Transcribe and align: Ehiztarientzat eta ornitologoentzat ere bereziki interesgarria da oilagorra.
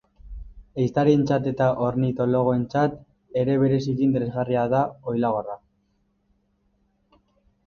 Ehiztarientzat 0.83 1.49
eta 1.51 1.67
ornitologoentzat 1.87 2.97
ere 3.43 3.59
bereziki 3.65 4.05
interesgarria 4.07 4.65
da 4.73 4.81
oilagorra. 5.15 5.61